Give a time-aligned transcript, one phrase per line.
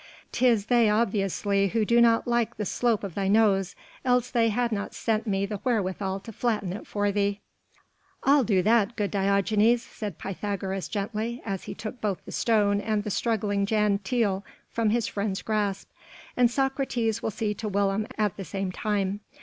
[0.31, 4.71] "'Tis they obviously who do not like the shape of thy nose, else they had
[4.71, 7.39] not sent me the wherewithal to flatten it for thee."
[8.23, 13.03] "I'll do that, good Diogenes," said Pythagoras gently, as he took both the stone and
[13.03, 14.41] the struggling Jan Tiele
[14.71, 15.87] from his friend's grasp,
[16.35, 19.19] "and Socrates will see to Willem at the same time.